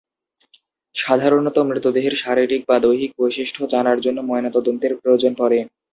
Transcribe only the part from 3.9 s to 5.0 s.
জন্য ময়না তদন্তের